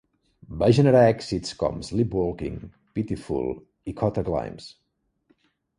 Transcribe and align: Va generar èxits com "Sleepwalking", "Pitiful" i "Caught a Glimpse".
Va 0.61 0.69
generar 0.77 1.03
èxits 1.09 1.53
com 1.61 1.77
"Sleepwalking", 1.89 2.57
"Pitiful" 2.99 3.49
i 3.93 3.99
"Caught 4.03 4.23
a 4.25 4.27
Glimpse". 4.33 4.77